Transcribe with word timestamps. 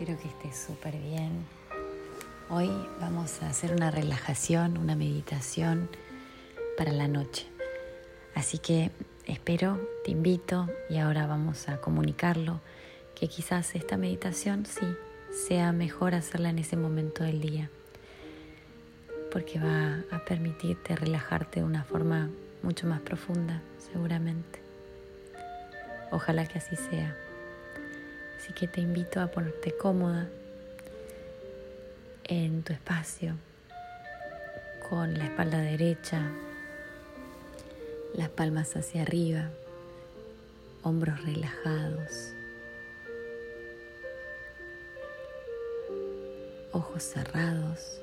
espero 0.00 0.18
que 0.18 0.28
estés 0.28 0.56
súper 0.56 0.96
bien. 0.96 1.44
Hoy 2.48 2.70
vamos 3.02 3.42
a 3.42 3.50
hacer 3.50 3.74
una 3.74 3.90
relajación, 3.90 4.78
una 4.78 4.96
meditación 4.96 5.90
para 6.78 6.90
la 6.90 7.06
noche. 7.06 7.46
Así 8.34 8.56
que 8.56 8.92
espero, 9.26 9.78
te 10.02 10.12
invito 10.12 10.70
y 10.88 10.96
ahora 10.96 11.26
vamos 11.26 11.68
a 11.68 11.82
comunicarlo, 11.82 12.62
que 13.14 13.28
quizás 13.28 13.74
esta 13.74 13.98
meditación 13.98 14.64
sí 14.64 14.86
sea 15.46 15.72
mejor 15.72 16.14
hacerla 16.14 16.48
en 16.48 16.60
ese 16.60 16.78
momento 16.78 17.22
del 17.22 17.42
día, 17.42 17.68
porque 19.30 19.60
va 19.60 20.02
a 20.10 20.24
permitirte 20.24 20.96
relajarte 20.96 21.60
de 21.60 21.66
una 21.66 21.84
forma 21.84 22.30
mucho 22.62 22.86
más 22.86 23.00
profunda, 23.00 23.60
seguramente. 23.76 24.62
Ojalá 26.10 26.46
que 26.46 26.56
así 26.56 26.74
sea. 26.74 27.14
Así 28.40 28.54
que 28.54 28.66
te 28.66 28.80
invito 28.80 29.20
a 29.20 29.26
ponerte 29.26 29.76
cómoda 29.76 30.26
en 32.24 32.62
tu 32.62 32.72
espacio, 32.72 33.34
con 34.88 35.12
la 35.12 35.26
espalda 35.26 35.58
derecha, 35.58 36.22
las 38.14 38.30
palmas 38.30 38.74
hacia 38.76 39.02
arriba, 39.02 39.50
hombros 40.82 41.22
relajados, 41.22 42.32
ojos 46.72 47.02
cerrados. 47.02 48.00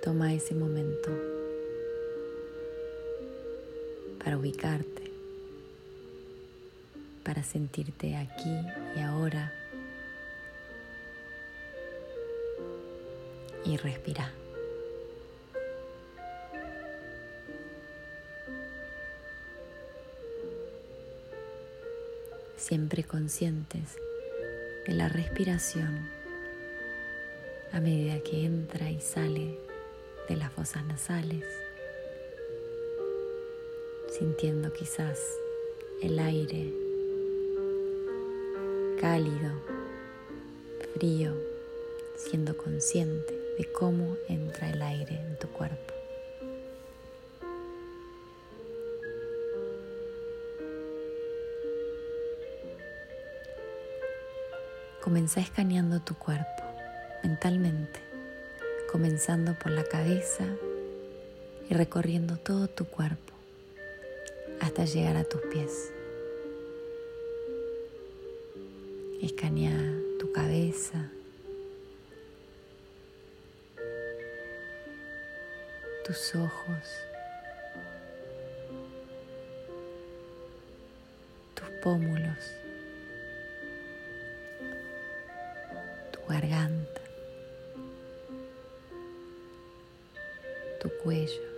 Toma 0.00 0.32
ese 0.32 0.54
momento 0.54 1.10
para 4.22 4.38
ubicarte 4.38 5.03
para 7.24 7.42
sentirte 7.42 8.16
aquí 8.16 8.60
y 8.96 9.00
ahora. 9.00 9.52
Y 13.64 13.76
respira. 13.78 14.30
Siempre 22.56 23.04
conscientes 23.04 23.96
de 24.86 24.92
la 24.92 25.08
respiración 25.08 26.08
a 27.72 27.80
medida 27.80 28.22
que 28.22 28.44
entra 28.44 28.90
y 28.90 29.00
sale 29.00 29.58
de 30.28 30.36
las 30.36 30.52
fosas 30.52 30.84
nasales, 30.84 31.44
sintiendo 34.18 34.72
quizás 34.72 35.18
el 36.00 36.18
aire 36.18 36.83
cálido, 39.00 39.50
frío, 40.94 41.34
siendo 42.16 42.56
consciente 42.56 43.34
de 43.58 43.70
cómo 43.72 44.16
entra 44.28 44.70
el 44.70 44.82
aire 44.82 45.14
en 45.14 45.38
tu 45.38 45.48
cuerpo. 45.48 45.94
Comenzá 55.02 55.40
escaneando 55.40 56.00
tu 56.00 56.14
cuerpo 56.14 56.62
mentalmente, 57.22 58.00
comenzando 58.90 59.54
por 59.58 59.72
la 59.72 59.84
cabeza 59.84 60.44
y 61.68 61.74
recorriendo 61.74 62.36
todo 62.36 62.68
tu 62.68 62.86
cuerpo 62.86 63.32
hasta 64.60 64.84
llegar 64.84 65.16
a 65.16 65.24
tus 65.24 65.40
pies. 65.42 65.92
Escanea 69.24 69.72
tu 70.18 70.30
cabeza, 70.32 71.10
tus 76.04 76.34
ojos, 76.34 76.84
tus 81.54 81.70
pómulos, 81.82 82.52
tu 86.12 86.20
garganta, 86.28 87.00
tu 90.82 90.90
cuello, 91.02 91.53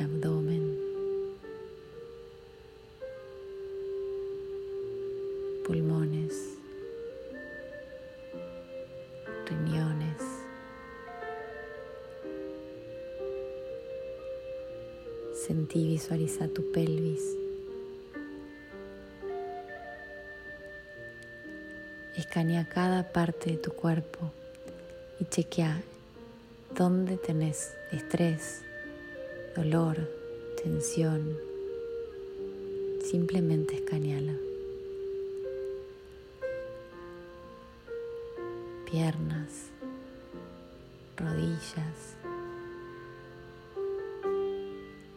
abdomen, 0.00 0.78
pulmones, 5.64 6.34
riñones, 9.46 10.22
sentí 15.46 15.86
visualiza 15.86 16.48
tu 16.48 16.70
pelvis. 16.72 17.22
Escanea 22.16 22.68
cada 22.68 23.12
parte 23.12 23.50
de 23.50 23.56
tu 23.58 23.72
cuerpo 23.72 24.32
y 25.20 25.24
chequea 25.24 25.82
dónde 26.74 27.16
tenés 27.16 27.76
estrés, 27.92 28.62
dolor, 29.54 29.96
tensión. 30.62 31.38
Simplemente 33.02 33.76
escaneala. 33.76 34.34
Piernas, 38.90 39.70
rodillas, 41.16 42.16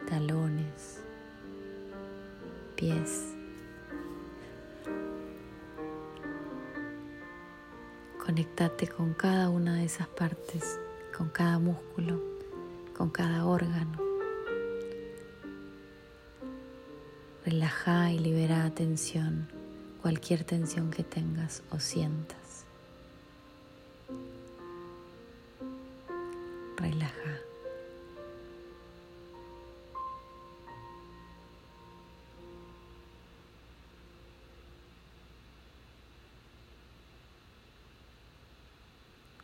talones, 0.07 1.01
pies. 2.75 3.33
Conectate 8.23 8.87
con 8.87 9.13
cada 9.13 9.49
una 9.49 9.75
de 9.75 9.85
esas 9.85 10.07
partes, 10.09 10.79
con 11.17 11.29
cada 11.29 11.57
músculo, 11.57 12.21
con 12.95 13.09
cada 13.09 13.45
órgano. 13.45 14.06
Relaja 17.49 18.11
y 18.11 18.19
libera 18.19 18.69
tensión, 18.71 19.47
cualquier 20.01 20.43
tensión 20.43 20.91
que 20.91 21.01
tengas 21.01 21.63
o 21.71 21.79
sientas. 21.79 22.65
Relaja. 26.75 27.39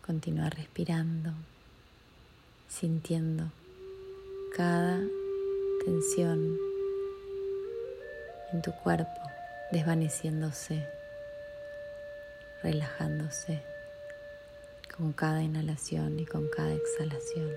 Continúa 0.06 0.49
respirando, 0.49 1.31
sintiendo 2.67 3.45
cada 4.57 4.99
tensión 5.85 6.72
en 8.53 8.61
tu 8.61 8.71
cuerpo 8.71 9.19
desvaneciéndose, 9.71 10.88
relajándose 12.61 13.61
con 14.95 15.11
cada 15.11 15.41
inhalación 15.41 16.19
y 16.19 16.25
con 16.25 16.47
cada 16.50 16.73
exhalación. 16.73 17.51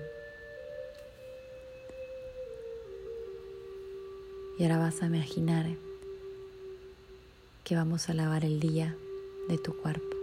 Y 4.59 4.63
ahora 4.63 4.79
vas 4.79 5.01
a 5.01 5.05
imaginar 5.05 5.67
que 7.63 7.75
vamos 7.75 8.09
a 8.09 8.13
lavar 8.13 8.43
el 8.43 8.59
día 8.59 8.97
de 9.47 9.57
tu 9.59 9.79
cuerpo. 9.79 10.17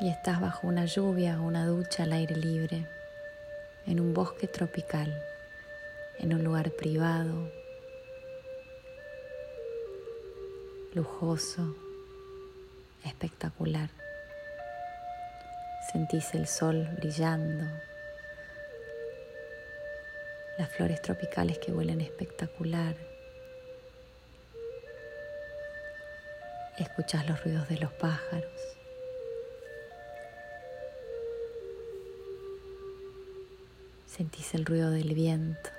y 0.00 0.08
estás 0.08 0.40
bajo 0.40 0.66
una 0.66 0.86
lluvia 0.86 1.38
o 1.38 1.44
una 1.44 1.66
ducha 1.66 2.04
al 2.04 2.12
aire 2.12 2.34
libre, 2.34 2.86
en 3.86 4.00
un 4.00 4.14
bosque 4.14 4.46
tropical, 4.46 5.14
en 6.18 6.32
un 6.32 6.42
lugar 6.42 6.70
privado, 6.70 7.52
lujoso, 10.94 11.76
espectacular. 13.04 13.90
Sentís 15.92 16.34
el 16.34 16.46
sol 16.46 16.88
brillando, 16.98 17.64
las 20.58 20.68
flores 20.70 21.00
tropicales 21.00 21.58
que 21.58 21.72
huelen 21.72 22.00
espectacular. 22.00 22.96
Escuchás 26.78 27.28
los 27.28 27.42
ruidos 27.44 27.68
de 27.68 27.78
los 27.78 27.92
pájaros. 27.92 28.50
Sentís 34.06 34.54
el 34.54 34.64
ruido 34.64 34.90
del 34.90 35.14
viento. 35.14 35.70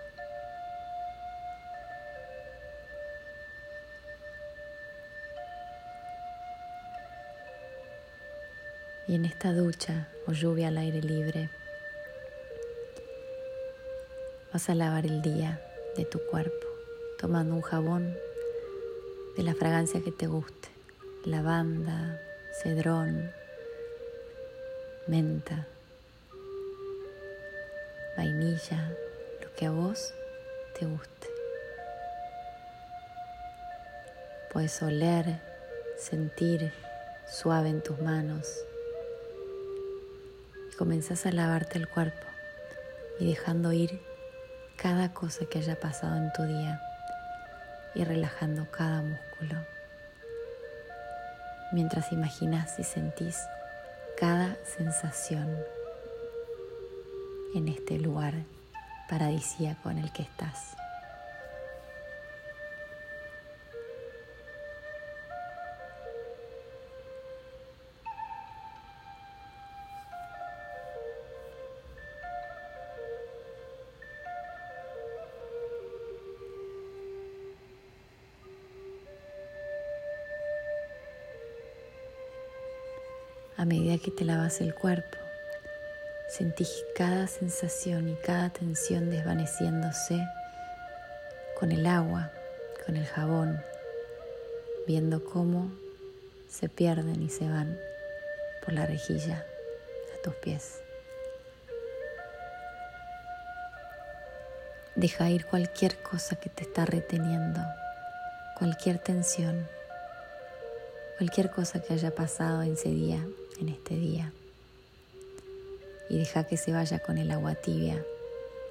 Y 9.11 9.15
en 9.15 9.25
esta 9.25 9.51
ducha 9.51 10.07
o 10.25 10.31
lluvia 10.31 10.69
al 10.69 10.77
aire 10.77 11.01
libre 11.01 11.49
vas 14.53 14.69
a 14.69 14.73
lavar 14.73 15.05
el 15.05 15.21
día 15.21 15.61
de 15.97 16.05
tu 16.05 16.17
cuerpo 16.27 16.65
tomando 17.19 17.55
un 17.55 17.61
jabón 17.61 18.15
de 19.35 19.43
la 19.43 19.53
fragancia 19.53 19.99
que 20.01 20.13
te 20.13 20.27
guste, 20.27 20.69
lavanda, 21.25 22.21
cedrón, 22.63 23.29
menta, 25.07 25.67
vainilla, 28.15 28.95
lo 29.41 29.53
que 29.57 29.65
a 29.65 29.71
vos 29.71 30.13
te 30.79 30.85
guste. 30.85 31.27
Puedes 34.53 34.81
oler, 34.81 35.41
sentir 35.97 36.71
suave 37.27 37.67
en 37.67 37.83
tus 37.83 37.99
manos 37.99 38.47
comenzás 40.81 41.27
a 41.27 41.31
lavarte 41.31 41.77
el 41.77 41.87
cuerpo 41.87 42.25
y 43.19 43.27
dejando 43.27 43.71
ir 43.71 44.01
cada 44.77 45.13
cosa 45.13 45.45
que 45.45 45.59
haya 45.59 45.79
pasado 45.79 46.17
en 46.17 46.33
tu 46.33 46.41
día 46.41 46.81
y 47.93 48.03
relajando 48.03 48.65
cada 48.71 49.03
músculo 49.03 49.59
mientras 51.71 52.11
imaginas 52.11 52.79
y 52.79 52.83
sentís 52.83 53.37
cada 54.19 54.57
sensación 54.65 55.55
en 57.53 57.67
este 57.67 57.99
lugar 57.99 58.33
paradisíaco 59.07 59.91
en 59.91 59.99
el 59.99 60.11
que 60.11 60.23
estás. 60.23 60.80
A 83.61 83.65
medida 83.65 83.99
que 83.99 84.09
te 84.09 84.25
lavas 84.25 84.59
el 84.59 84.73
cuerpo. 84.73 85.19
Sentís 86.27 86.83
cada 86.95 87.27
sensación 87.27 88.09
y 88.09 88.15
cada 88.15 88.49
tensión 88.49 89.11
desvaneciéndose 89.11 90.27
con 91.59 91.71
el 91.71 91.85
agua, 91.85 92.31
con 92.83 92.97
el 92.97 93.05
jabón, 93.05 93.61
viendo 94.87 95.23
cómo 95.23 95.71
se 96.49 96.69
pierden 96.69 97.21
y 97.21 97.29
se 97.29 97.47
van 97.47 97.77
por 98.65 98.73
la 98.73 98.87
rejilla 98.87 99.45
a 100.17 100.21
tus 100.23 100.33
pies. 100.37 100.81
Deja 104.95 105.29
ir 105.29 105.45
cualquier 105.45 106.01
cosa 106.01 106.35
que 106.35 106.49
te 106.49 106.63
está 106.63 106.87
reteniendo, 106.87 107.59
cualquier 108.57 108.97
tensión, 108.97 109.67
cualquier 111.19 111.51
cosa 111.51 111.79
que 111.79 111.93
haya 111.93 112.15
pasado 112.15 112.63
en 112.63 112.73
ese 112.73 112.89
día 112.89 113.23
en 113.61 113.69
este 113.69 113.95
día 113.95 114.31
y 116.09 116.17
deja 116.17 116.43
que 116.43 116.57
se 116.57 116.73
vaya 116.73 116.99
con 116.99 117.17
el 117.17 117.31
agua 117.31 117.55
tibia 117.55 118.03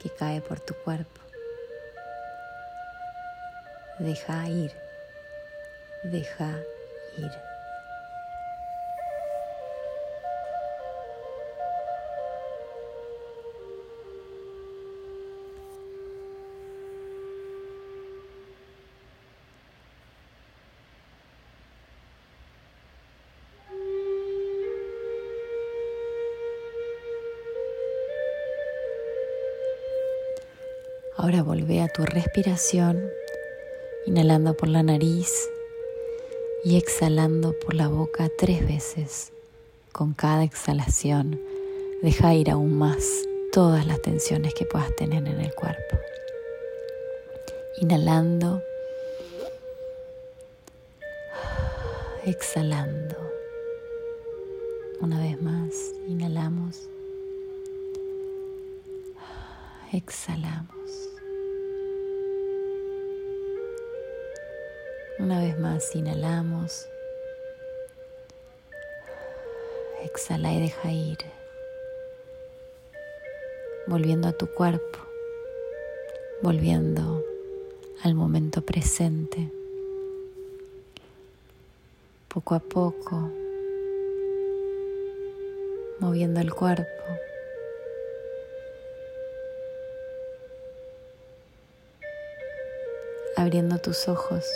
que 0.03 0.11
cae 0.11 0.43
por 0.43 0.61
tu 0.61 0.75
cuerpo. 0.75 1.21
Deja 3.99 4.49
ir, 4.49 4.73
deja 6.05 6.59
ir. 7.17 7.50
Ahora 31.23 31.43
volvé 31.43 31.83
a 31.83 31.89
tu 31.89 32.07
respiración, 32.07 33.11
inhalando 34.07 34.57
por 34.57 34.71
la 34.71 34.83
nariz 34.83 35.51
y 36.65 36.79
exhalando 36.79 37.53
por 37.59 37.75
la 37.75 37.89
boca 37.89 38.31
tres 38.39 38.67
veces. 38.67 39.31
Con 39.93 40.15
cada 40.15 40.45
exhalación, 40.45 41.39
deja 42.01 42.33
ir 42.33 42.51
aún 42.51 42.73
más 42.73 43.05
todas 43.53 43.87
las 43.87 44.01
tensiones 44.01 44.55
que 44.55 44.65
puedas 44.65 44.97
tener 44.97 45.27
en 45.27 45.43
el 45.43 45.55
cuerpo. 45.55 45.99
Inhalando, 47.83 48.63
exhalando. 52.25 53.17
Una 55.03 55.21
vez 55.21 55.43
más, 55.43 55.93
inhalamos, 56.09 56.89
exhalamos. 59.93 60.80
Una 65.23 65.39
vez 65.39 65.59
más 65.59 65.95
inhalamos. 65.95 66.89
Exhala 70.03 70.51
y 70.55 70.63
deja 70.63 70.91
ir. 70.91 71.19
Volviendo 73.87 74.29
a 74.29 74.33
tu 74.33 74.47
cuerpo. 74.47 74.99
Volviendo 76.41 77.23
al 78.03 78.15
momento 78.15 78.63
presente. 78.63 79.53
Poco 82.29 82.55
a 82.55 82.61
poco. 82.61 83.31
Moviendo 85.99 86.41
el 86.41 86.51
cuerpo. 86.55 86.87
Abriendo 93.37 93.77
tus 93.79 94.09
ojos 94.09 94.47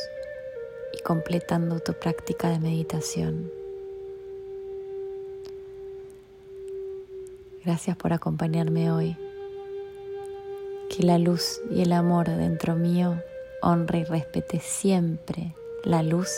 y 0.94 1.02
completando 1.02 1.80
tu 1.80 1.92
práctica 1.94 2.48
de 2.48 2.60
meditación. 2.60 3.50
Gracias 7.64 7.96
por 7.96 8.12
acompañarme 8.12 8.92
hoy. 8.92 9.16
Que 10.90 11.02
la 11.02 11.18
luz 11.18 11.60
y 11.70 11.82
el 11.82 11.92
amor 11.92 12.28
dentro 12.28 12.76
mío 12.76 13.20
honre 13.62 14.00
y 14.00 14.04
respete 14.04 14.60
siempre 14.60 15.54
la 15.82 16.02
luz 16.02 16.30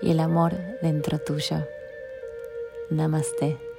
y 0.00 0.12
el 0.12 0.20
amor 0.20 0.54
dentro 0.80 1.18
tuyo. 1.18 1.66
Namaste. 2.90 3.73